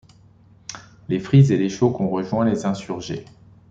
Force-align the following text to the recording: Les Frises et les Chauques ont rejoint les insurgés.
Les 1.09 1.19
Frises 1.19 1.51
et 1.51 1.57
les 1.57 1.69
Chauques 1.69 2.01
ont 2.01 2.09
rejoint 2.09 2.43
les 2.43 2.65
insurgés. 2.65 3.23